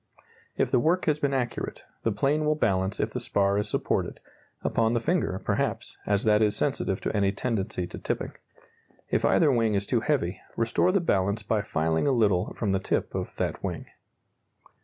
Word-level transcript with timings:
If 0.57 0.71
the 0.71 0.79
work 0.79 1.05
has 1.05 1.19
been 1.19 1.31
accurate, 1.31 1.83
the 2.01 2.11
plane 2.11 2.43
will 2.43 2.55
balance 2.55 2.99
if 2.99 3.11
the 3.13 3.19
spar 3.19 3.59
is 3.59 3.69
supported 3.69 4.19
upon 4.63 4.93
the 4.93 4.99
finger, 4.99 5.39
perhaps, 5.45 5.95
as 6.07 6.23
that 6.23 6.41
is 6.41 6.55
sensitive 6.55 6.99
to 7.01 7.15
any 7.15 7.31
tendency 7.31 7.85
to 7.85 7.99
tipping. 7.99 8.31
If 9.11 9.23
either 9.23 9.51
wing 9.51 9.75
is 9.75 9.85
too 9.85 9.99
heavy, 9.99 10.41
restore 10.57 10.91
the 10.91 11.01
balance 11.01 11.43
by 11.43 11.61
filing 11.61 12.07
a 12.07 12.11
little 12.13 12.55
from 12.55 12.71
the 12.71 12.79
tip 12.79 13.13
of 13.13 13.35
that 13.35 13.63
wing. 13.63 13.89